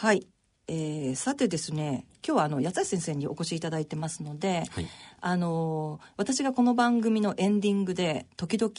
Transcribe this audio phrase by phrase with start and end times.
[0.00, 0.28] はい。
[0.68, 4.86] えーさてですね今日はあの八橋先生にお越しいただいてますので、はい
[5.20, 8.72] あのー私がこの番組のエンディングで時々、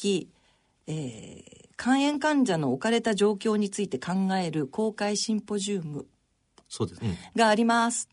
[0.87, 6.05] えー肝炎患者の置かれた状況について考える公開シンポジウム
[6.70, 7.18] そうですね。
[7.36, 8.07] があります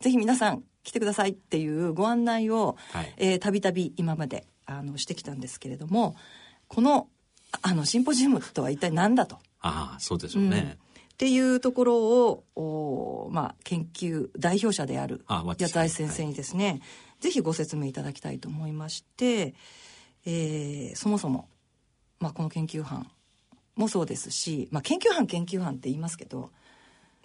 [0.00, 2.76] ぜひ皆さん来てくださいっていうご案内を
[3.40, 6.16] たびたび今まであのしてきたんですけれども
[6.66, 7.08] この
[7.62, 9.38] あのシンポジウムとは一体何だと。
[9.60, 10.78] ああ、そうでしょうね。
[11.18, 11.96] っていうところ
[12.28, 16.80] を、おまあ、研究代表者であるあ八私田先生にですね、
[17.18, 19.56] ぜひご説明いただきたいと思いまして、
[20.24, 21.48] えーそもそも、
[22.20, 23.10] まあ、この研究班
[23.74, 26.52] もそうですし、まあ、研究班研究班って言いますけど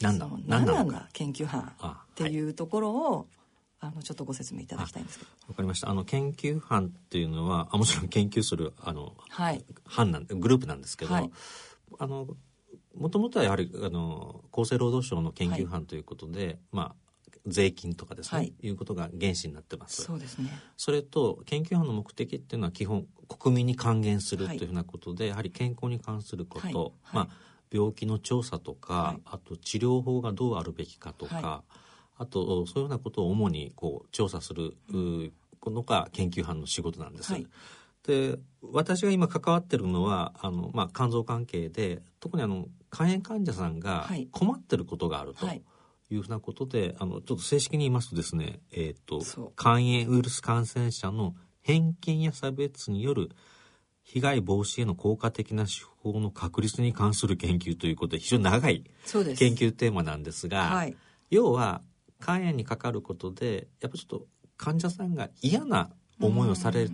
[0.02, 3.28] なんだ何なんだ研究班あっていうところを、
[3.80, 5.32] あのちょっとご説明いただきたいんですけど。
[5.50, 5.90] わかりました。
[5.92, 9.64] あの、研究班っていうのは、あもちろん研究する、あの、はい。
[9.86, 11.32] 班なんグループなんですけど、はい。
[12.00, 12.28] あの、
[12.96, 16.96] もともとはやはり、あの、厚生労働省の研究班ということで、まあ、
[17.46, 18.54] 税金とかですね、はい。
[18.62, 20.04] い、うことが原資になってます。
[20.04, 20.58] そうですね。
[20.78, 24.58] それと研究班の目的っていうのは基本国民に還元するとはい。
[24.58, 26.74] いうふうなことで、やはり健康に関すること、はい。
[26.74, 26.94] はい。
[27.14, 27.28] まあ、
[27.72, 29.22] 病気の調査とか、はい。
[29.26, 31.64] あと治療法がどうあるべきかとか、は
[32.18, 35.32] あとそういうようなことを主にこう調査するう
[35.70, 37.34] のが研究班の仕事なんです。
[37.34, 37.48] はい
[38.06, 44.28] で私が今関わってるのはあの、まあ、肝臓関係で特にあの肝炎患者さんがはい。
[44.32, 45.46] 困ってることがあると。
[45.46, 45.64] はい。
[46.10, 49.22] いうふうなことであのちょっと正式に言いますとですね、えー、と
[49.58, 53.30] 肝炎ウイルス感染者の偏見や差別による
[54.04, 60.96] 被害防止への効果的な手法の確立に関する研究ということで非常に長い研究テーマなんですが、はい。
[61.32, 61.82] 要は
[62.22, 66.92] 肝炎にかかることでやっぱちょっと患者さんが嫌な思いをされる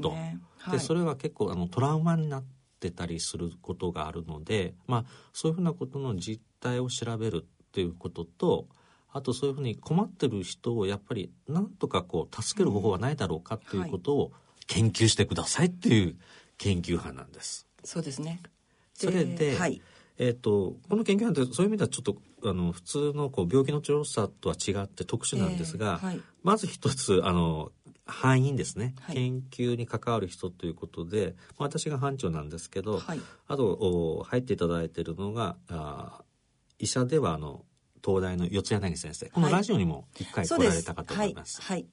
[0.00, 0.10] と。
[0.12, 0.40] ね。
[0.58, 2.44] はでいそれは結構あのトラウマになっ
[2.80, 8.66] てたりすることがあるので、まあ、そういうふうなことの実態を調べるっていうことと
[9.12, 14.32] あとそういうふうに困ってる人をやっぱりなんとかこう助ける方法はないだろうかっていうことを
[14.66, 16.16] 研究してくださいっていう
[16.58, 17.66] 研究班なんです。
[17.84, 18.42] そうですね。
[18.94, 19.80] それではい。
[20.20, 26.20] えー、とこの研究班ってそういう意味ではちょっとあの普通のこう病気の調査とは違って特殊なんですが、えーはい。
[26.42, 27.72] まず一つあの
[28.08, 29.16] 班員ですね、はい。
[29.16, 33.20] 研究に関わる人ということでまあ私が班長なんですけど、はい。
[33.46, 36.22] あとお入っていただいているのがあ
[36.78, 37.64] 医者ではあの
[38.04, 39.26] 東大の四谷柳先生。
[39.26, 39.52] このはい。
[39.56, 41.60] ラジオにも一回来られたかと思います。
[41.60, 41.88] はい、はい。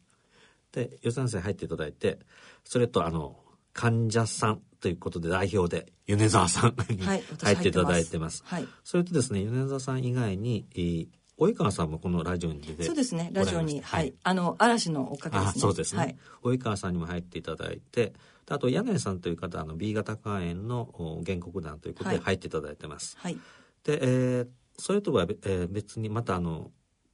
[0.71, 2.19] で四谷先生入っていただいて
[2.63, 3.37] それとあの
[3.73, 8.41] 患者さんということで代表で米沢さんに入っていただいてます。
[8.45, 8.67] はい。
[8.85, 15.53] それとですね米沢さん以外に、えー及川さんもこのラジオに出てそうですねラジオにはい、あの嵐のおかげですね。
[15.57, 16.15] あそうですね、はい。
[16.43, 18.13] 及川さんにも入っていただいて
[18.45, 22.23] であと柳井さんという方あの B 型肝炎のお原告団ということではい。
[22.25, 23.37] 入っていただいてます、はい。
[23.83, 24.47] で、えー
[24.77, 26.69] それとは、えー別にまたあの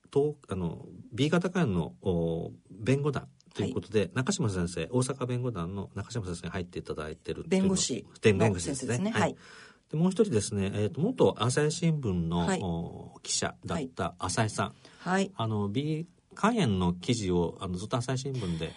[0.09, 8.97] とあの B 型肝炎のお弁護団ということで、中島先生大阪弁護団の中島先生に入っていただいてる弁護士弁の護士ですね。
[8.97, 9.11] ね。
[9.11, 9.35] はい
[9.91, 12.59] でもう一人ですね、えー、と元朝日新聞の、はい。
[12.61, 15.31] お記者だった浅井さん、はい。
[15.35, 18.71] あの B 肝炎の記事をあのずっと朝日新聞で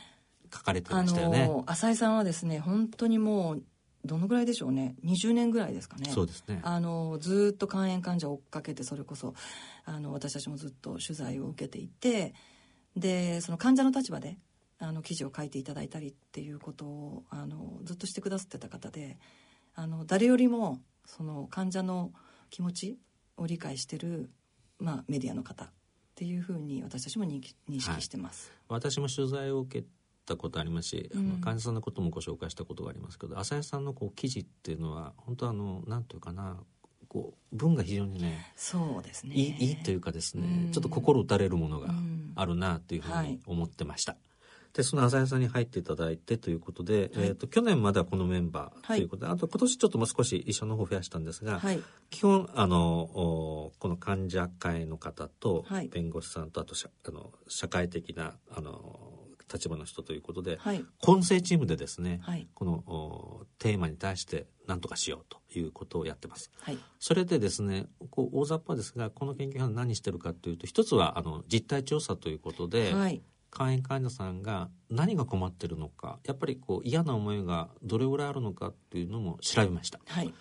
[0.52, 1.46] 書かれてあましたよね。
[1.46, 3.62] の浅井さんはですね本当にもう
[4.04, 4.96] どのぐらいでしょうね。
[5.04, 6.10] 20年ぐらいですかね。
[6.10, 6.60] そうですね。
[6.64, 9.34] あのずっと肝炎患者を追っかけてそれこそ
[9.84, 12.34] あの私たちもずっと取材を受けていて
[12.96, 14.36] でその患者の立場で
[14.80, 19.16] あの記事を書いていただいたりっていうことをあのずっとしてくださってた方で
[19.76, 22.12] あの誰よりもその患者の
[22.50, 22.98] 気持ち
[23.36, 24.30] を理解してる、
[24.78, 25.68] まあ、メディアの方っ
[26.14, 27.42] ていうふうに私たちも認
[27.80, 28.52] 識してます。
[28.68, 29.86] 私も取材を受け
[30.26, 31.28] たことありますし、あうん。
[31.30, 36.56] の患者さんのこともご紹介したことがありますけど浅井さんのこう記事っていうのは本当あのなんというかな
[37.08, 39.34] こう文が非常にねそうですね。
[39.34, 40.72] いいいいというかですね、うん。
[40.72, 42.32] ちょっと心打たれるものがうん。
[42.36, 44.16] あるなというふうはいに思ってました。
[44.74, 47.26] でその浅井さんに入っていただいてということで、はい。
[47.26, 51.80] えー、と去年まではこのメンバーということで、あと今年ちょっともう少し一緒の方増やしたんですが、はい。
[52.10, 55.88] 基本あのおこの患者会の方とはい。
[55.88, 59.20] 弁護士さんとあと社あの社会的なあの
[59.52, 60.84] 立場の人ということで、はい。
[61.00, 62.48] 混成チームでですね、はい。
[62.52, 66.50] このおテーマに対して何とかしようということをやってます。
[66.58, 66.78] はい。
[66.98, 73.22] それでですねこう大雑把ですがこの研究班何してるかというと一つはあの実態調査ということで、はい
[73.54, 80.00] 肝炎患者さんが何が困ってるのかやっぱりこう嫌な思いがどれぐらいあるのかっていうのも調べました。
[80.06, 80.32] はい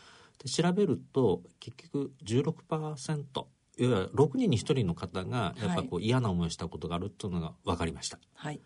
[0.44, 3.46] で調べると結局16%いわ
[3.78, 8.20] ゆる6人に1人の方がやっぱこう嫌な思いをしたことがあるっていうのが分かりました。
[8.36, 8.60] はい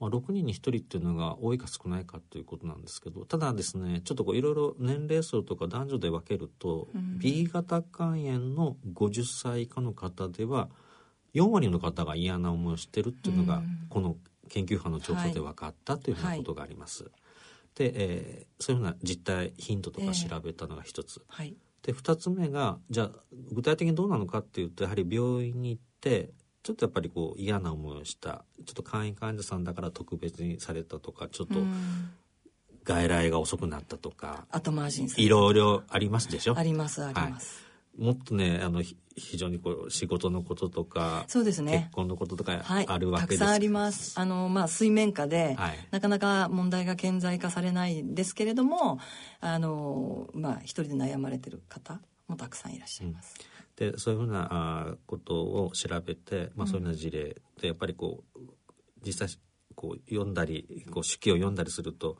[0.00, 10.70] まあ、6人に1人っていうのが多いか少ないかということなんですけどただですねちょっといろいろ年齢層とか男女で分けると、うん B 型肝炎の50歳以下の方では
[11.34, 13.86] 4割の方が嫌な思いをしてるっていうのが、うん。
[13.88, 14.16] この
[14.48, 17.04] 研究班の調査で分かったというふうなことがあります。
[17.76, 21.22] で、えーそういうふうな実態ヒントとか調べたのが一つ。
[21.28, 21.56] はい。
[21.82, 23.10] で2つ目がじゃあ
[23.52, 26.30] 具体的にどうなのかっていうとやはり病院に行って
[26.62, 32.10] ちょっとやっぱりこう嫌な思いをしたちょっと簡易患者さんだから特別にされたとかちょっとうん。
[32.82, 36.56] 外来が遅くなったとか、後回しにいろいろありますでしょ？
[36.58, 37.62] ありますあります、
[37.98, 41.84] もっとねあのひ非常にこう仕事のこととか、そうですね。
[41.84, 42.86] 結婚のこととかはい。
[42.88, 43.38] あるわけです。
[43.38, 44.18] たくさんあります。
[44.18, 45.78] あのまあ水面下で、はい。
[45.90, 48.98] なかなか問題が顕在化されないんですけれども
[49.40, 53.34] あのまあ一人で悩まれてる方もたくさんいらっしゃいます、
[53.76, 58.38] でそういうふうなことを調べて、まあ、そういうような事例でやっぱりこう
[59.04, 59.38] 実際
[59.74, 62.18] こう読んだりこう手記を読んだりすると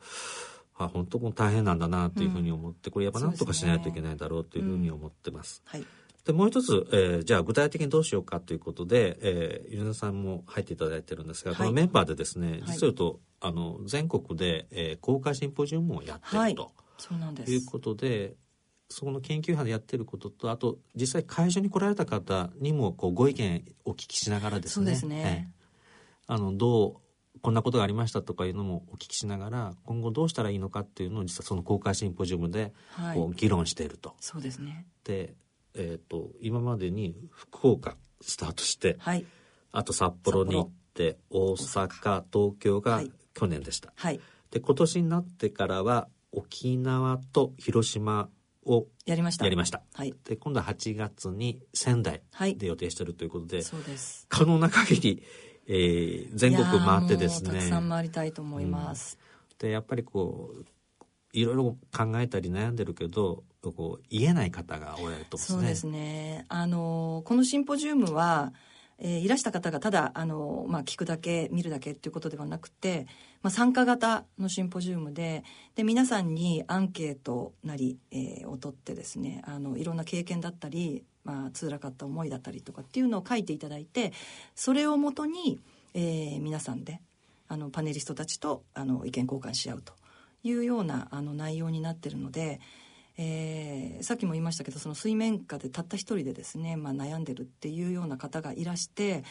[0.77, 5.61] あ本当もう大変なんだなというふうに思って、これやっぱ何とかしないといけないだろうというふうに思ってます。
[5.65, 5.85] はい
[6.25, 11.57] でもう一つ、えーじゃあ具体的にどうしようかということで、えー、ゆりなさんも入っていただいてるんですが、はい。
[11.57, 12.61] このメンバーでですね、はい。
[12.73, 16.51] 実を言うとあの全国で、えー公開シンポジウムをやってはい。
[16.51, 16.71] ると。
[16.97, 17.51] そうなんです。
[17.51, 18.35] いうことで
[18.89, 24.85] そこの研究班でやってることとあと実際会場に来られた方にもこうご意見お聞きしながらですね。
[24.85, 25.47] そうですね。
[25.47, 25.65] ええ。
[26.27, 33.17] あのどうこんなことがありましたとかいうのもお聞きしながら今後どうしたらいいのかっていうのを実はその公開シンポジウムではい。
[33.17, 34.13] こう議論していると。
[34.19, 34.85] そうですね。
[35.05, 35.33] で、
[35.75, 39.25] えー、と今までに福岡スタートしてはい。
[39.71, 43.11] あと札幌に行って大阪東京がはい。
[43.33, 43.93] 去年でした。
[43.95, 44.19] はい。
[44.51, 48.29] で今年になってからは沖縄と広島
[48.65, 49.45] をやりました。
[49.45, 49.81] やりました。
[49.93, 50.13] はい。
[50.25, 52.57] で今度は8月に仙台はい。
[52.57, 54.25] で予定しているということで、そうです。
[54.29, 55.23] 可能な限り、
[55.67, 57.51] えー全国回ってですね。
[57.51, 59.17] たくさん回りたいと思います、
[59.59, 60.65] でやっぱりこう
[61.33, 68.53] いろいろ考えたり悩んでるけどこう言えない方がおられると思そうですねあのこのシンポジウムは、
[68.97, 73.07] えーいらした方がただあの、まあ、聞くだけ見るだけっていうことではなくて、
[73.41, 75.43] まあ、参加型のシンポジウムで
[75.75, 84.13] で皆さんにアンケートなり、えーを取ってですねあのいろんな経験だったり、まあ辛かった思いだったりとかっていうのを書いていただいて
[84.55, 85.59] それをもとに、
[85.93, 86.99] えー皆さんで
[87.47, 89.93] あのパネリストたちとあの意見交換し合うと
[90.43, 92.59] いうようなあの内容になってるので。
[93.17, 99.23] えーさっきも言いましたけどその水面下でたった一人でですね、まあ、悩んでるっていうような方がいらして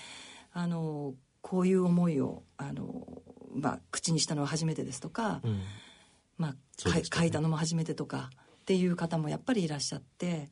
[0.53, 3.06] あのこういう思いをあの、
[3.53, 5.61] まあ、口にしたのは初めてですとか、うん。
[6.38, 8.31] まあ書いたのも初めてとか
[8.62, 10.49] っていう方もやっぱりいらっしゃって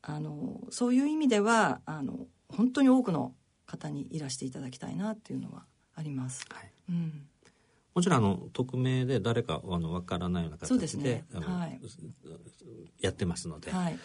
[0.00, 3.34] あのそういう意味ではあの本当に多くの
[3.66, 5.64] 方にいらしていただきたいなっていうのは
[5.96, 6.44] あります。
[6.50, 6.70] はい。
[6.90, 7.26] うん
[7.94, 11.24] もちろんあの匿名で誰かあの分からないような形ですね。
[11.34, 11.80] はい。
[13.00, 13.98] やってますので,、はい。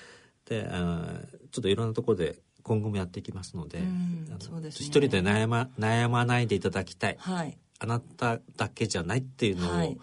[0.45, 3.87] であーちょっといろんなところで今後もやっていきますので、ね。
[4.69, 7.17] 一人で悩ま悩まないでいただきたい。
[7.19, 7.57] はい。
[7.79, 9.97] あなただけじゃないっていうのをはい。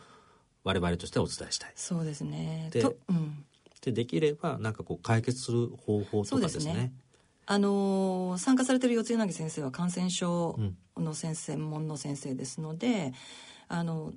[0.63, 1.73] 我々としてはお伝えしたい。
[1.77, 2.71] そうですね。
[2.73, 3.45] でと、うん、
[3.83, 6.93] でできればなんかこう解決する方法とかですね。
[7.47, 10.59] あのー参加されてる四柳先生は感染症
[10.97, 13.13] の先生専門の先生ですので
[13.69, 14.12] あの、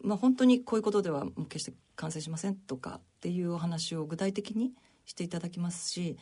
[0.00, 4.72] まあ、本当にこういうことでは決して感染しませんとかっていうお話を具体的に
[5.06, 6.16] していただきますし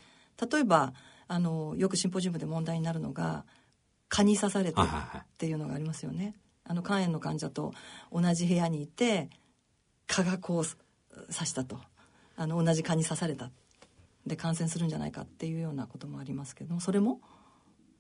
[0.51, 0.93] 例えば
[1.29, 3.45] あのよくシンポジウムで問題になるのが
[4.09, 6.37] 蚊に刺されてっていうのがありますよね。
[6.65, 7.73] あの肝炎の患者と
[8.13, 9.31] 同じ部屋にいて
[10.07, 10.65] 蚊がこう
[11.33, 11.81] 刺したと
[12.37, 13.51] あの同じ蚊に刺された
[14.27, 17.21] で感染するんじゃないかっていうようなこともありますけどもそれも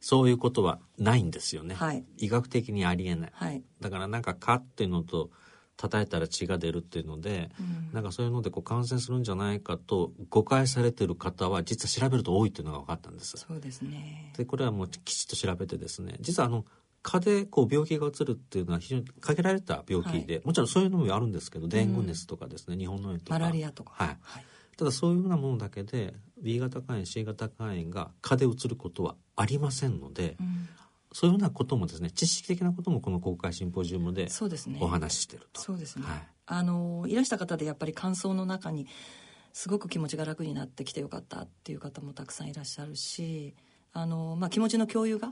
[0.00, 1.75] そういうことはないんですよね。
[1.75, 2.05] はい。
[2.19, 3.31] 医学的にありえない。
[3.35, 5.31] はい、だからなんか蚊っていうのと
[5.76, 7.93] 叩いたら血が出るっていうので、うん。
[7.93, 13.37] なんかそういうのでこう感染するんじゃないかと誤解されてる方は実は調べると多いっていうのが分かったんです。
[13.37, 14.33] そうですね。
[14.37, 16.17] でこれはもうきちっと調べてですね。
[16.21, 16.65] 実はあの
[17.03, 23.38] 蚊でこう病気がうつるっていうのは非常に限られた病気で、もちろんそういうのもあるんですけどデング熱とかですね、日本の炎とか。
[23.38, 23.93] マラリアとか。
[23.95, 24.19] はい。
[24.21, 24.45] はい、
[24.76, 30.69] ただそういうふうなものだけで B 型肝炎 C 型肝炎が蚊でうつることはありませんので、うん。
[31.12, 34.78] そういうふうなこともですね知識的なこともこの公開シンポジウムでそうですね。
[34.83, 35.61] お話ししてると。
[35.61, 36.28] そうですね、はい。
[36.47, 38.87] あのいらした方でやっぱり感想の中に
[39.52, 43.55] すごく気持ちが楽になってきてよかったっていう方もたくさんいらっしゃるし
[43.95, 45.31] あの、まあ、気持ちの共有が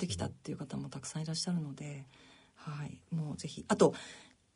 [0.00, 2.06] できたっていう方もたくさんいらっしゃるので、
[2.54, 3.66] はい、もうぜひ。
[3.68, 3.94] あと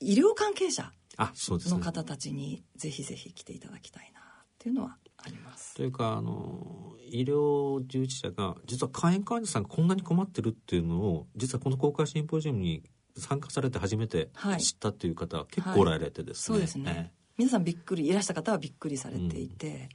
[0.01, 4.23] 医療関係者の方たちにぜひぜひ来ていただきたいなっ
[4.59, 5.75] ていうのはあります。
[5.75, 12.83] というかあの医療従事者が実は肝炎患者さんがこんなに困ってるっていうのを実はこの公開シンポジウムに
[13.17, 14.61] 参加されて初めてはい。
[14.61, 19.89] 知ったっていう方は結構おられてですね、そうですね、皆さんびっくりいらした方はびっくりされていて、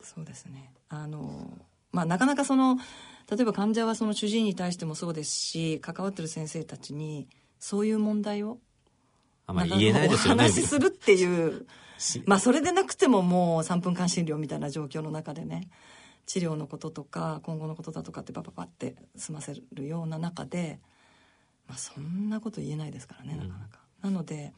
[0.00, 0.72] そうですね。
[0.88, 1.50] あの
[1.92, 2.78] まあなかなかその
[3.30, 8.58] 例えば患者はその主治医に対してもそうですし関わってる先生たちにそういう問題を
[9.46, 10.44] あまり言えないですよね。
[10.44, 11.66] お話しするっていう。
[11.98, 15.68] しまあそれでなくてももう3分間診療みたいな状況の中でね
[16.26, 20.80] 治療のこととか今後のことだとかってパパパって済ませるような中で、
[21.68, 24.52] まあ、そんなこと言えないですからねなかなか、なので、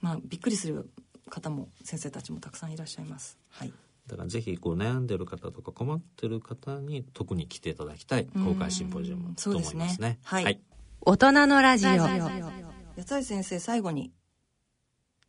[0.00, 0.90] まあ、びっくりする
[1.28, 3.38] 方も先生たちもたくさんいらっしゃいます。
[3.50, 3.72] はい。
[4.06, 9.80] だからぜひこう悩んでる方とか困ってる方に特に来ていただきたい公開シンポジウムと思いますね。
[9.80, 10.18] そうですね。
[10.24, 10.60] はい。
[11.02, 11.90] 大人のラジオ。
[11.90, 14.12] 八谷先生最後に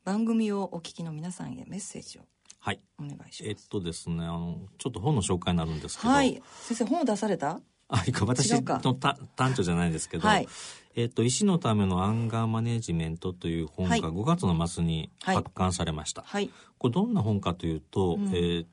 [0.10, 2.24] 番組をお聞きの皆さんへメッセージを
[2.62, 2.80] はい。
[3.00, 6.42] お願いしえっますとですねあのちょっと本の紹介になるんですけど、はい。
[6.63, 7.60] 先生本を出された？
[7.89, 10.48] あいか私のた短調じゃないですけど、はい。
[10.96, 14.01] えっと医師のためのアンガーマネジメントという本がはい。
[14.01, 15.36] 5月の末にはい。
[15.36, 16.50] 発刊されました、はい。
[16.80, 18.32] これどんな本かというと、うん。
[18.34, 18.66] えっ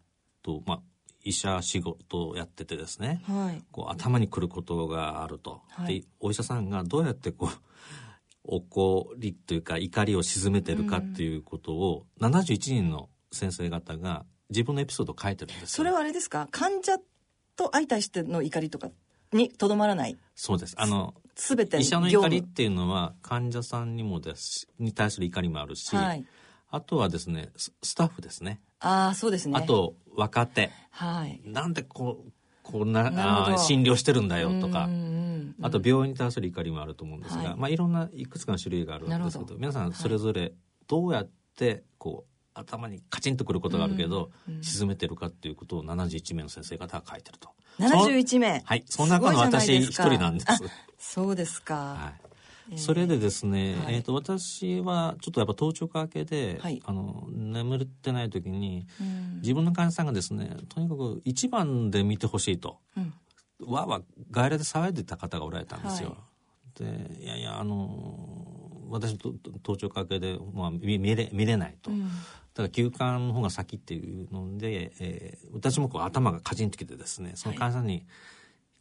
[0.43, 0.81] とまあ
[1.23, 3.21] 医者仕事をやっててですね。
[3.28, 3.62] はい。
[3.73, 6.00] こう頭にくることがあると、はい。
[6.00, 7.59] でお医者さんがどうやってこう
[8.48, 15.66] 怒りというか怒りを鎮めてるかっていうことを71人の先生方が自分のエピソードを書いてるんですよ。
[15.68, 16.48] それはあれですか？
[16.50, 16.98] 患者
[17.56, 18.88] と相対しての怒りとか
[19.32, 20.16] にとどまらない？
[20.34, 20.74] そうです。
[20.78, 26.24] あの全て医者の怒りっていうのは患者さんにもですしに対する怒りもあるし、はい。
[26.70, 28.60] あとはですねススタッフですね。
[28.80, 29.58] ああそうですね。
[29.58, 30.70] あと若手。
[30.90, 31.40] はい。
[31.44, 32.32] なんでこう
[32.73, 34.88] こんなあー診療してるんだよとか。
[35.62, 37.56] あと病院に対する怒りもあると思うんですが、はい。
[37.56, 40.52] まあ、いろんないくつかの種類があるんですけど皆さんそれぞれ
[40.87, 44.62] どうやってこう頭にカチンとくることがあるけど、うんうん。
[44.62, 47.50] 沈めてるかっていうことを71名の先生方が書いてると。
[47.78, 50.46] 71名はい、その中の私一人なんです。
[50.49, 50.58] あ
[50.99, 52.20] そうですか、はい。
[52.20, 52.25] えー
[52.75, 53.94] それでですね、はい。
[53.94, 56.82] えー、と私はちょっとやっぱ頭頂科明けで、はい。
[56.85, 59.37] あの眠ってない時にうん。
[59.37, 63.14] 自分の患者さんがですねとにかく一番で見てほしいとうん。
[63.73, 66.16] わーわー外来で騒いでた方がおられたんですよ。
[66.78, 66.85] で
[67.20, 71.90] いやいやあの私と頭頂科明けで、まあ、見見れ見れないと。
[71.90, 72.08] うん。
[72.08, 78.04] だから休館の方が先っていうので、えー私もこう頭がカチンときてですねその患者さんに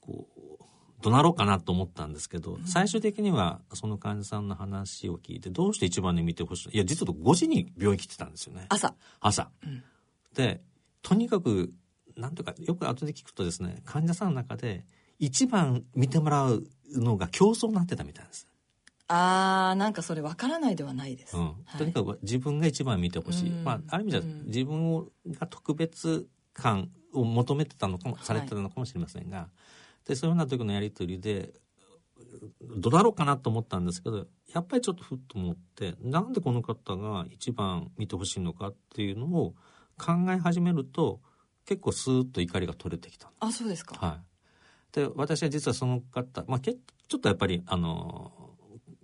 [0.02, 0.35] こう
[1.06, 8.66] 怒鳴ろうかなと思ったんですけど、最終的にはその患者さんの話を聞いてどうして一番に見てほしいいや実は5時に病院来てたんですよね。
[8.70, 8.96] 朝。
[9.20, 9.52] 朝。
[9.64, 9.84] うん。
[10.34, 10.62] で
[11.04, 11.72] とにかく
[12.18, 14.84] なんとかよく後で聞くとですね患者さんの中で
[15.20, 16.64] 一番見てもらう
[16.96, 18.48] のが競争になってたみたいです。
[19.08, 21.44] あーなんかそれわからないではないです、うん。
[21.66, 21.78] はい。
[21.78, 23.64] とにかく自分が一番見てほしい、うん。
[23.64, 24.46] まあ、ある意味じゃうん。
[24.48, 29.50] 自分をが特別感を求めてたのかも、いされてたのかもしれませんが
[30.08, 31.54] でそういうような時のやり取りで
[32.62, 39.54] どうだろうかなと思ったんですけどやっぱりちょっとふっと思ってなんでこの方が一番見てほしいのかっていうのを
[39.98, 41.20] 考え始めると
[41.66, 43.32] 結構スーッと怒りが取れてきた。
[43.40, 44.20] あそうですか、は
[44.94, 48.32] い、で私は実はその方、まあ、けちょっとやっぱりあの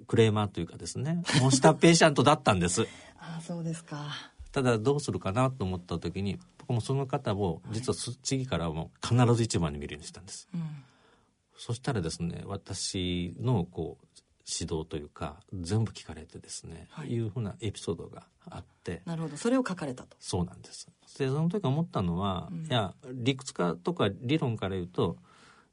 [0.08, 2.88] クレーマーというかですねモンスターペーシャントだったんです。
[3.18, 4.32] あそうですか。
[4.52, 10.50] ただどうするかなと思った時に僕もその方を実はそ次からはもう必ず一番に見るようにしたんです。
[10.54, 10.84] うん
[11.62, 14.08] そしたらですね私のこう
[14.48, 17.10] 指導というか全部聞かれてですね、はい。
[17.10, 19.04] い、うふうなエピソードがあって。
[19.06, 19.38] なるほど。
[19.38, 20.18] それを書かれたと。
[20.20, 20.88] そうなんです。
[21.20, 22.66] でその時思ったのは、うん。
[22.66, 25.18] いや理屈化とか理論から言うと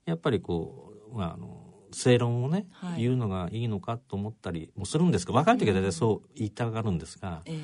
[0.04, 3.02] やっぱりこう、まあ、あの正論をね、はい。
[3.02, 7.56] 言うのがいいのかと思ったりもするんですが若い時は大体そう言いたがるんですが、ええ。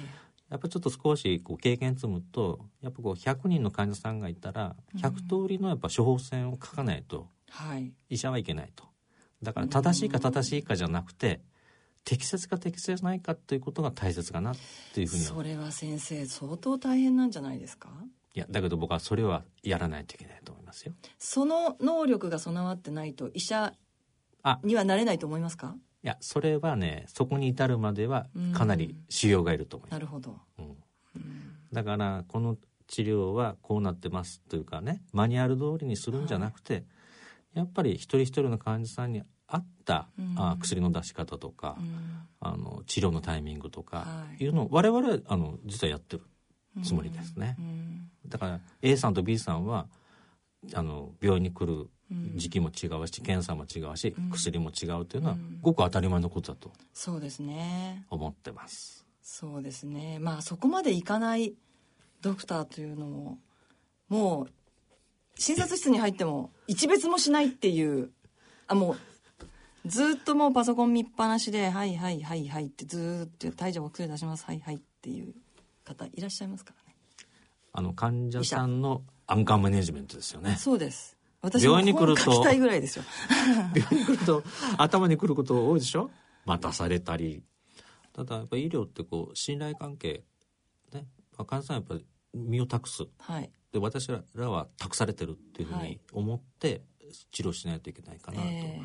[0.48, 7.92] やっぱりちょっと少しこう経験積むとやっぱこう100人の患者さんがいたら100通りのやっぱ処方箋を書かないとはい。
[8.08, 8.84] 医者はいけないと。
[9.42, 11.42] だから正しいか正しいかじゃなくて
[12.04, 14.56] 適切か適切じゃないかということが大切かなっ
[14.94, 17.90] ていうふうにはそれは先生相当大変なんじゃないですか？
[18.34, 20.92] いやだけど僕はそれはやらないといけないと思いますよ。
[21.18, 23.74] その能力が備わってないと医者
[24.42, 24.60] あ。
[24.64, 25.76] にはなれないと思いますか？
[26.02, 29.98] いやそれはねそこに至るまではかなり修行がいると思います。
[29.98, 30.64] なるほど、うん。
[31.16, 31.56] うん。
[31.72, 36.84] だからこの治療はこうなってますというかねマニュアル通りにするんじゃなくて、
[37.54, 40.34] やっぱり一人一人の患者さんに合った、うん。
[40.37, 42.28] あ薬の出し方とか、うん。
[42.40, 44.44] あの治療のタイミングとかはい。
[44.44, 46.23] いうのを我々はあの実はやってる
[46.82, 47.56] つもりですね。
[47.58, 48.11] うん。
[48.26, 49.87] だから A さんと B さんは
[50.75, 52.32] あの病院に来るうん。
[52.37, 54.30] 時期も違うし検査も違うし、うん。
[54.30, 55.58] 薬も違うというのはうん。
[55.62, 58.04] ごく当たり前のことだとそうですね。
[58.11, 59.06] 思ってます。
[59.23, 60.18] そうですね。
[60.20, 61.54] まあそこまでいかない
[62.20, 63.38] ドクターというのも
[64.08, 64.50] もう
[65.36, 68.10] 診察室に入っても一別もしないっていう
[68.68, 75.34] あもうずっともうパソコン見っぱなしで「はいはいはいはい」ってずーっと「大丈夫お薬出しますはいはい」っていう
[75.84, 76.96] 方いらっしゃいますからね。
[77.72, 80.56] あの患者さんのアンカーマネジメントですよね。
[80.56, 81.16] そうです。
[81.42, 83.04] 私も病院に来ると本書きたいぐらいですよ。
[83.74, 84.42] 病院に来ると
[84.78, 86.10] 頭に来ること多いでしょ？
[86.46, 87.42] 待たされたり。
[88.12, 90.24] ただやっぱ医療ってこう信頼関係
[90.92, 91.04] ね。
[91.46, 93.04] 患者さんやっぱり身を託す。
[93.18, 93.50] はい。
[93.72, 96.00] で私らは託されてるっていうふうにはい。
[96.12, 96.82] 思って
[97.32, 98.80] 治療しないといけないかなと、え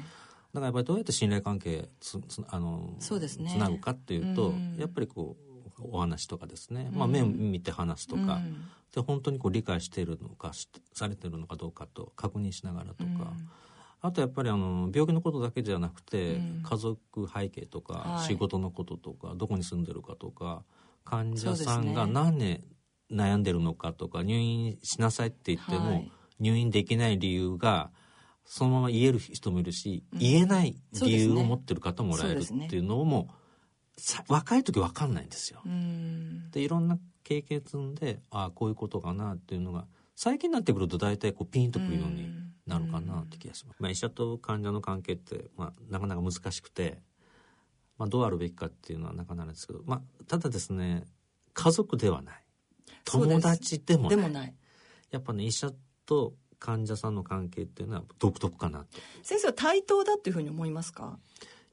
[0.54, 3.52] だからやっぱりどうやって信頼関係つつあのそうですね。
[3.52, 4.76] つなぐかっていうと、うん。
[4.78, 5.38] やっぱりこ
[5.80, 7.12] うお話とかですね、まあ、うん。
[7.12, 8.66] 目を見て話すとか、うん。
[8.94, 13.34] で本当にこう理解しているのかしされてるのかどうかと確認しながらとか、
[14.02, 16.64] あとやっぱりあの病気のことだけじゃなくて、うん。
[16.64, 18.28] 家族背景とか、はい。
[18.28, 20.64] 仕事のこととかどこに住んでるかとか
[21.06, 22.62] 患者さんが何で
[23.12, 26.12] 悩んでるのかとか入院しなさいって言っても、はい。
[26.40, 27.92] 入院できない理由が
[28.46, 30.20] そのまま言える人もいるし、うん。
[30.20, 33.30] 言えない理由を持ってる方もらえるっていうのも
[33.98, 35.62] さ若い時分かんないんですよ。
[35.66, 36.50] うん。
[36.52, 39.86] でいろんな経験積んでああこういうことかなっていうのが
[40.16, 42.30] 最近になってくると大体こうピンとくるように
[42.66, 43.82] なるかなって気がします。
[43.82, 47.00] まあ、医者と患者の関係って、まあ、なかなか難しくて、
[47.98, 51.06] まあ、どうあるべきかっていうのはなかなかですけど、まあ、ただですね
[51.54, 52.44] 家族ではない
[53.06, 54.10] 友達でもない。
[54.10, 54.56] でもない。
[55.12, 55.72] やっぱね医者
[56.06, 58.88] と患者さんの関係っていうのは独特かなと。
[59.24, 61.18] 先生は対等だっていうふうに思いますか？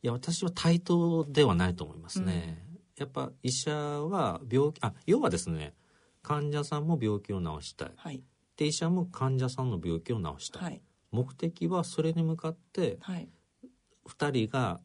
[0.02, 2.62] いや私は対等ではないと思いますね、
[2.96, 5.74] やっぱ医者は病気あ要はですね
[6.22, 7.92] 患者さんも病気を治したい。
[7.96, 8.22] はい。
[8.56, 10.80] で医者も患者さんの病気を治したい、はい。
[11.10, 13.28] 目的はそれに向かってはい。
[14.06, 14.80] 2人が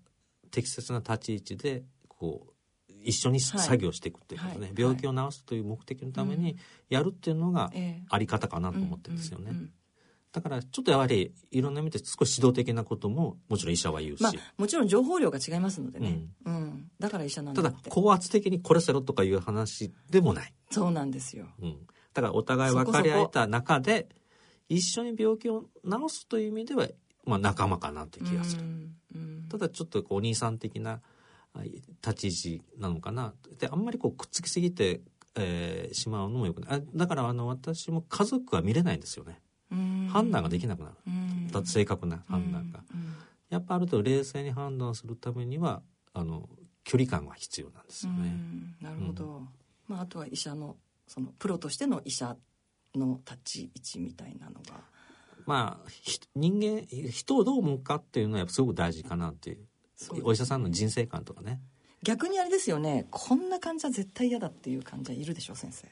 [0.49, 2.50] 適切な立ち位置でこう
[3.03, 3.59] 一緒にはい。
[3.59, 4.75] 作業していくっていうことね、はい。
[4.77, 6.57] 病気を治すという目的のために
[6.89, 9.57] やるっていうのがええあり方かなと思ってるんですよね、うん。
[9.57, 9.71] うん。
[10.31, 16.91] だからちょっとやはりいろんな意味で少し指導的なことももちろん医者は言うし、まあもちろん情報量が違いますのでね、うん。
[16.99, 17.89] だから医者なんただだって。
[17.89, 21.47] 高圧的にこれせろとかいう話でもない、そうなんですよ。
[21.61, 21.77] うん、
[22.13, 24.07] だからお互い分かり合えた中で
[24.69, 26.87] 一緒に病気を治すという意味では、
[27.25, 28.95] まあ、仲間かなという気がする、うん。
[29.15, 29.47] うん。
[29.49, 30.99] ただちょっとこうお兄さん的なあ
[31.59, 33.33] 立ち位置なのかな。
[33.59, 35.01] であんまりこうくっつきすぎて、
[35.35, 36.79] えーしまうのもよくない。
[36.79, 39.41] あだからあの私も家族は見れないんですよね。
[39.71, 40.09] うん。
[40.11, 43.15] 判断ができなくなる、正確な判断が、うん。
[43.49, 45.81] やっぱある程度冷静に判断するためには
[46.13, 46.49] あの
[46.83, 48.75] 距離感が必要なんですうよね、ん。
[48.81, 49.43] なるほど、
[49.87, 52.35] まあ、あとは医者のそのプロとしての医者
[52.95, 54.81] の立ち位置みたいなのが。
[55.45, 59.65] まあひ人間人をどう思うかっていうのはやっぱすごく大事かなっていう
[60.23, 61.59] お医者さんの人生観とかね。
[62.03, 63.07] 逆にあれですよね。
[63.11, 65.87] こんな患者絶対嫌だっていう患者いるでしょ先生。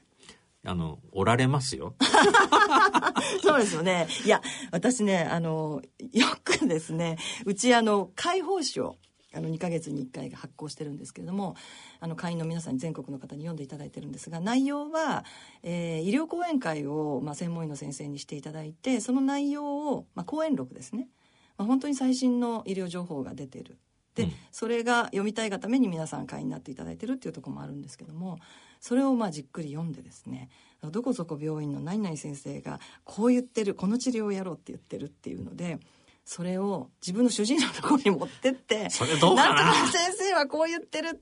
[0.65, 1.95] あのおられますよ。
[3.41, 4.08] そうですよね。
[4.26, 4.41] いや
[4.72, 8.98] 私ねあのよくですねうちあの解放誌を
[9.34, 11.56] あの2ヶ月に1回発行してるんですけれども
[12.00, 15.24] あの会員の皆さんに全国の方に読んでいただいてるんですが内容は、
[15.62, 21.10] えー医療講演会を、まあ、専門医の先生にしていただいてその内容を、まあ、講演録ですね、
[21.58, 23.78] まあ、本当に最新の医療情報が出てる
[24.19, 24.34] で、うん。
[24.51, 28.39] それが読みたいがために皆さん会員になっていただいてるっていうところもあるんですけども
[28.79, 30.49] それをまあじっくり読んでですね
[30.84, 35.79] どこそこ病院の何々先生がこう言ってるこの治療をやろうって言ってるっていうので
[36.25, 41.21] それを自分の主治医のところに持ってってそれどうなんとか先生はこう言ってる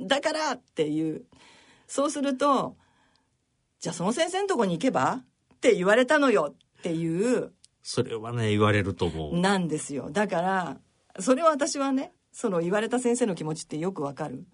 [0.00, 1.24] だからっていう
[1.86, 2.76] そうすると
[3.80, 5.22] じゃあその先生のとこに行けば
[5.54, 9.40] って言われたのよっていうそれはね言われると思う。
[9.40, 10.10] なんですよ。
[10.10, 10.76] だから
[11.20, 14.46] それは私はねその言われた先生の気持ちってよくわかる。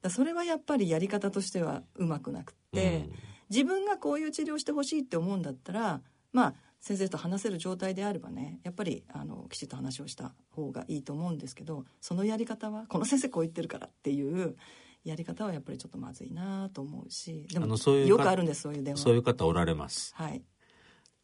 [0.00, 3.08] だそれはやっぱりやり方としてはうまくなくって、
[3.50, 6.00] 自分がこういう治療してほしいって思うんだったら
[6.32, 14.56] まあ先生と話せる状態であればねやっぱりあのきちっと話をした方がいいと思うんですけどそのやり方はこの先生こう言ってるからっていう
[15.04, 19.00] やり方はやっぱりちょっとまずいなと思うしでもういうかよくあるんですそういう電話。
[19.00, 20.12] そういう方おられます。
[20.16, 20.42] はい。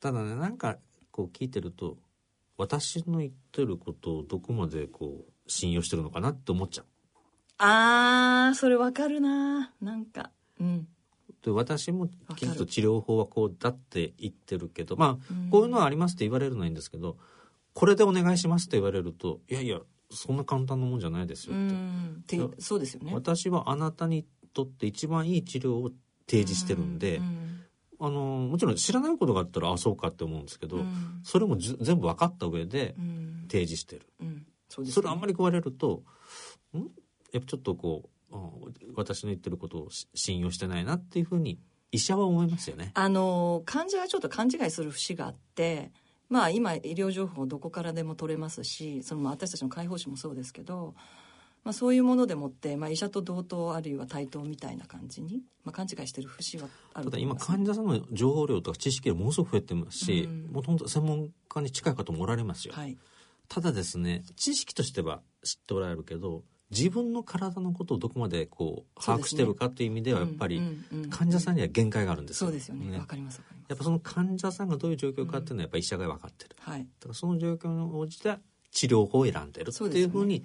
[0.01, 0.79] ただねなんか
[1.11, 1.97] こう聞いてると
[2.59, 6.87] 私の言ってることをどこまでこう信用してるのかなって思っちゃう。
[7.59, 10.31] あーそれわかるななんか。
[10.61, 10.89] うん。
[11.43, 15.51] で私もきっと治療法はこうだって言ってるけどまあうん。
[15.51, 17.17] こういうのはありますって言われるのはいいんですけど
[17.75, 19.79] これでお願いしますって言われるといやいや
[20.11, 22.47] そんな簡単なもんじゃないですうよって、ん。
[22.47, 23.13] ってそうですよね。
[23.15, 25.91] 私はあなたにとって一番いい治療を
[26.27, 27.61] 提示してるんで、うん
[28.01, 31.21] あのもちろん知らないことがあったらあそうかって思うんですけど、うん。
[31.25, 33.47] それも全部分かった上でうん。
[33.51, 34.47] 提示してる、うん。
[34.69, 34.91] そね。
[34.91, 36.05] それあんまり言われると
[36.77, 36.79] ん？
[37.33, 38.51] やっぱちょっとこうあ
[38.95, 41.59] 私の言ってることをし信用してないなっていうふうに
[41.91, 42.93] 医者は思いますよね。
[42.95, 45.91] あの患者がちょっと勘違いする節があって
[46.29, 50.95] まあ今医療情報どこからでも取れますしそのまあ私たちの解放誌もそうですけど、
[51.65, 62.97] まあ、そういうものでもって、まあ、医者と同等あるいは対等みたいな感じに、まあ、勘違いしてる節はあるただ今患者さんの情報量とか知識がものすごく増えてますしもともと専門家に近い方もおられますよ、はい、
[63.49, 70.61] ただですね知識としては知っておられるけど自分の体のことをどこまでこう把握してるかっていう意味ではやっぱり
[71.11, 72.99] 患者さんには限界があるんですよ、そうですよね。
[72.99, 78.39] わ、かりますやっぱその患者さんがどういう状況かっていうのはやっぱり医者が分かってる、はい、だからその状況に応じた
[78.71, 80.45] 治療法を選んでるっていうふうに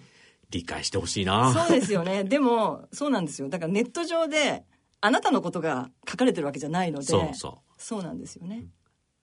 [0.53, 1.51] 理解してほしいな。
[1.51, 2.23] そうですよね。
[2.23, 3.49] でもそうなんですよ。
[3.49, 4.65] だからネット上で
[5.01, 7.73] あなたのことが書かれてるわけじゃないのでそうそう。
[7.77, 8.71] そうなんですよね、うん、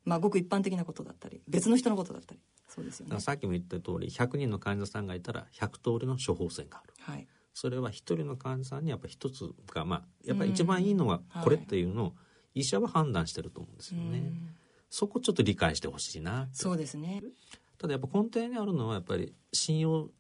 [0.05, 2.41] まあごく一般的なことだったり別の人のことだったり。
[2.69, 3.21] そうですよね。
[3.21, 12.13] さっきも言った通り100人の患者さんがいたら100通りの処方箋がある、はい、それは一人の患者さんにやっぱ一つがまあやっぱり一番いいのはこれっていうのを
[12.55, 14.33] 医者は判断してると思うんですよね。
[14.89, 17.23] そこちょっと理解してほしいなそうですね。
[17.79, 20.11] ただやっぱ根底にあるのはやっぱり信用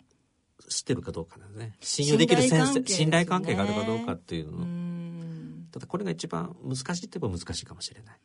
[0.69, 1.77] してるかどうかですね。
[1.81, 5.67] 信用できる先生信頼関係があるかどうかっていうの。
[5.73, 8.19] ただこれが一番難しいって言えば難しいかもしれない。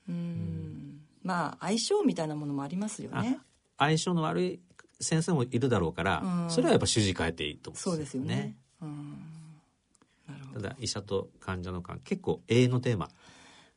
[1.23, 3.39] まあ相性みたいなものもありますよね。
[3.77, 4.59] 相性の悪い
[4.99, 8.57] 先生もいるだろうから、それはやっぱ主治変えていいと思うんですよね。
[8.79, 9.35] そうですよね。
[10.53, 13.09] ただ医者と患者の関係結構永遠のテーマ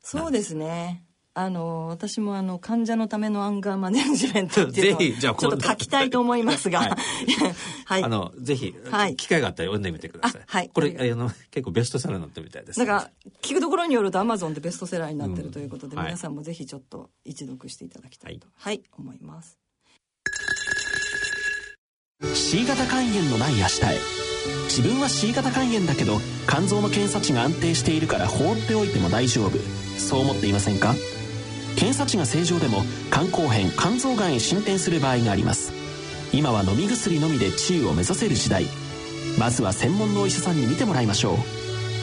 [0.01, 1.05] そうですね
[1.41, 5.01] あの私もあの患者のためのアンガーマネジメントっていうのを
[5.39, 6.91] ちょっと書きたいと思いますが、はい、
[7.87, 10.43] はい、あのぜひ、はい、機会があったら読んでみてください。
[10.45, 12.87] はい、これあの結構ベストセラーになってみたいです、ね。
[12.87, 19.61] なんか聞くところによるとアマゾンでベストセラーになってるということで、うん、皆さんもぜひちょっと一読していただきたいと、はい、思います。
[22.35, 23.99] C 型肝炎のない明日へ。
[24.65, 29.57] 自分は C 型肝炎だけど肝臓の検査値が安定しているから放っておいても大丈夫。
[29.99, 30.97] そう思っていませんか？
[31.77, 35.73] 検査値が正常でも肝硬変肝臓がんへ進展する場合があります。
[36.33, 38.67] 今は飲み薬のみで治癒を目指せる時代。
[39.39, 41.37] まずは専門のお医者さんに診てもらいましょう。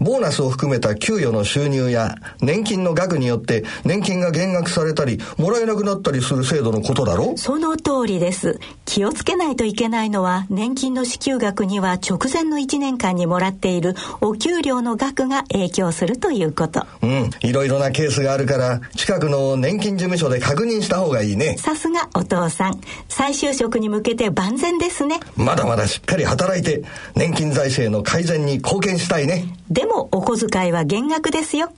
[0.00, 8.58] ボーナスを含めた給与の収入や年金の額によって年金が減額されたりもらえなくなったりする制度のことだろその通りです。
[8.84, 16.86] 気をつけないといけないのは年金の支給額には直前の1年間にもらっているお給料の額が影響するということ。
[17.02, 17.30] うん。
[17.40, 21.56] いろいろなケースがあるから近くの年金事務所で確認した方がいいね。
[21.58, 22.80] さすがお父さん。
[23.08, 25.20] 再就職に向けて万全ですね。
[25.36, 26.82] まだまだしっかり働いて
[27.14, 29.44] 年金財政の改善に貢献したいね。
[29.70, 31.72] でもお小遣いは減額ですよ。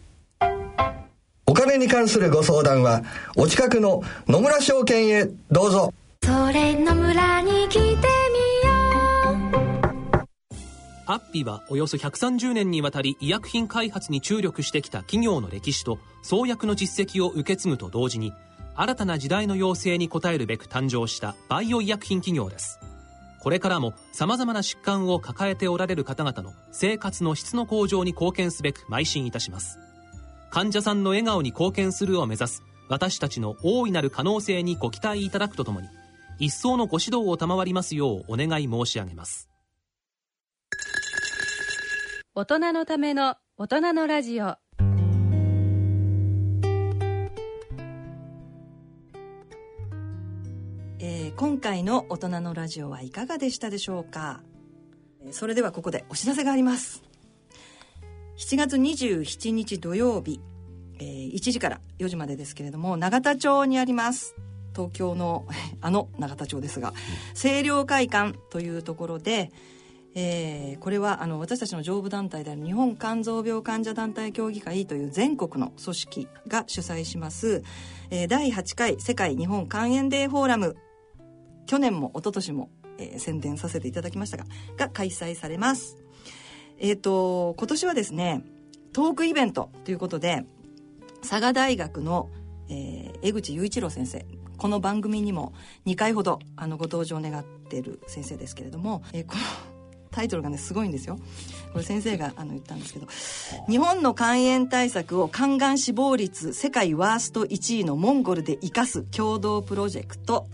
[1.47, 3.03] お金に関するご相談は、
[3.37, 5.94] お近くの野村証券へどうぞ。
[6.23, 8.09] それ野村に来てみよう。
[11.07, 18.35] アッピはおよそ130年にわたり医薬品開発に注力してきた企業の歴史と創薬の実績を受け継ぐと同時に
[18.77, 22.79] 新たな時代の要請に応えるべく誕生したバイオ医薬品企業です
[23.40, 29.79] これからも様々な疾患を抱えておられる方々の生活の質の向上に貢献すべく邁進いたします。
[30.51, 35.88] 患者さんの笑顔に貢献するを目指す私たちの大いなる可能性にご期待いただくとともに、
[36.38, 39.48] 一層のご指導を賜りますようお願い申し上げます。
[42.35, 44.57] 大人のための大人のラジオ。
[51.38, 54.40] 今回の大人のラジオはいかがでしたでしょうか？
[55.31, 57.05] それではここでお知らせがあります。
[58.38, 60.40] 7月27日土曜日、
[60.98, 64.35] えー、1時から4時までですけれども永田町にあります。
[64.74, 65.46] 東京の
[65.81, 66.92] あの永田町ですが
[67.40, 69.53] 清涼会館というところで
[70.16, 77.62] えー、これはあの私たちの上部団体である日本肝臓病患者団体協議会という全国の組織が主催します、
[78.11, 80.77] えー、第8回世界日本肝炎デーフォーラム
[81.68, 85.98] 去年も一昨年も、えー、宣伝させていただきましたがが開催されます。
[86.78, 88.42] えっ、ー、と今年はですね
[88.92, 90.44] トークイベントということで
[91.20, 92.31] 佐賀大学の、
[92.70, 94.24] えー、江口雄一郎先生
[94.57, 95.52] この番組にも
[95.87, 99.40] 2回ほどあのご登場願ってる先生ですけれども、えー、この
[100.11, 101.18] タイトルがねすごいんですよ。
[101.72, 103.07] これ先生があの言ったんですけど
[103.68, 110.46] 日本の肝炎対策を肝がん死亡率世界ワースト1位のモンゴルで生かす共同プロジェクト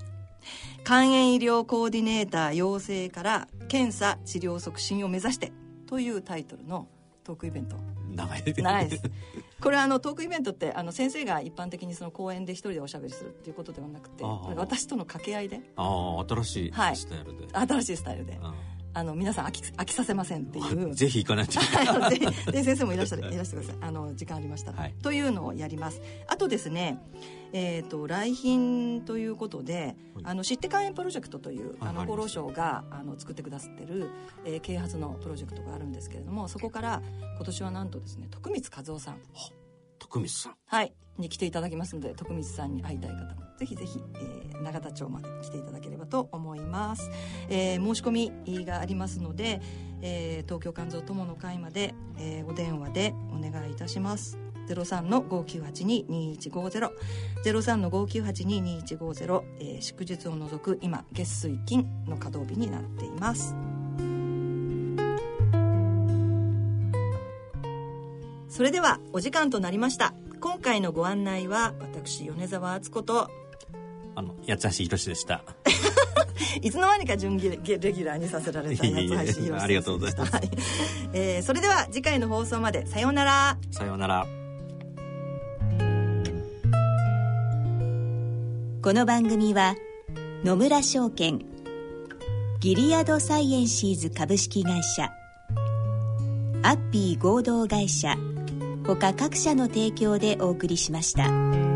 [0.84, 5.50] 肝炎医療コーディネーター養成から検査治療促進を目指して
[5.86, 6.88] というタイトルの
[7.24, 7.76] トークイベント。
[8.10, 8.44] 長い。
[8.54, 9.02] 長いです。
[9.62, 14.24] これはあのトークイベントってあの先生が一般的にその講演で一人でおしゃべりするっていうことではなくて
[14.56, 15.62] 私との掛け合いで。
[15.76, 18.38] ああ新しいはいスタイルで、新しいスタイルで
[18.94, 20.86] あの皆さん飽き飽きさせませんっていう。
[20.86, 22.52] う んぜひ行かないと。
[22.52, 23.76] で 先生もいらっしゃるいらしてください。
[23.80, 24.94] あの時間ありましたら、はい。
[25.02, 26.00] というのをやります。
[26.28, 26.98] あとですね
[27.56, 34.10] えー、と来賓ということで「あの知って肝炎プロジェクト」というあの厚労省があの作ってくださってる、
[34.44, 37.00] えー啓発のプロジェクトがあるんですけれどもそこから
[37.36, 39.18] 今年はなんとですね徳光和夫さん
[40.04, 40.54] 徳光さん。
[40.66, 47.10] はい、に来ていただきますので徳光さんに会いたい方もぜひぜひ、えー永田町まで来ていただければと思います、
[47.50, 49.60] えー申し込みがありますので、
[50.00, 54.38] えー東京肝臓友の会まで、えーお電話でお願いいたします。
[54.68, 56.90] 03-5982-2150
[57.44, 63.54] 03-5982-2150、えー祝日を除く今月水金の稼働日になっています。
[68.54, 70.14] それではお時間となりました。
[70.40, 73.28] 今回のご案内は私米沢敦子と
[74.14, 75.42] あの八橋宏でした。
[76.62, 78.92] いつの間にか準レギュラーにさせられた八
[79.34, 80.32] 橋宏ありがとうございます。
[80.36, 80.50] はい。
[81.14, 82.86] えーそれでは次回の放送まで。
[82.86, 83.58] さようなら。
[83.72, 84.24] さようなら。
[88.82, 89.74] この番組は
[90.44, 91.44] 野村証券
[92.60, 95.10] ギリアドサイエンシーズ株式会社
[96.62, 98.16] アッピー合同会社
[98.84, 101.73] 他各社の提供でお送りしました。